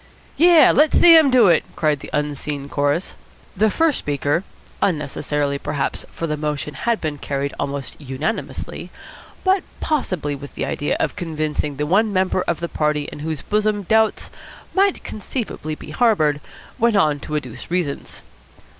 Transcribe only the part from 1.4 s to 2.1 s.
it!" cried the